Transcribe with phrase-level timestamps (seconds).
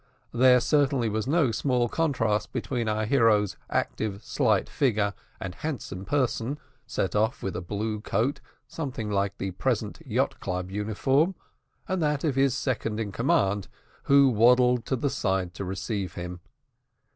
[0.33, 6.57] There certainly was no small contrast between our hero's active slight figure and handsome person,
[6.87, 11.35] set off with a blue coat, something like the present yacht club uniform,
[11.87, 13.67] and that of his second in command,
[14.05, 16.39] who waddled to the side to receive him.